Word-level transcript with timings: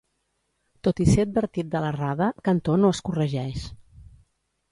Tot 0.87 1.01
i 1.05 1.05
ser 1.09 1.25
advertit 1.27 1.69
de 1.75 1.81
l'errada, 1.83 2.31
Cantó 2.49 2.77
no 2.85 2.91
es 2.97 3.05
corregeix. 3.09 3.67